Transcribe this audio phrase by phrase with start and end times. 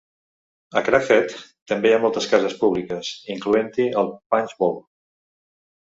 [0.79, 1.35] A Craghead
[1.73, 4.75] també hi ha moltes cases públiques, incloent-hi el Punch Bowl.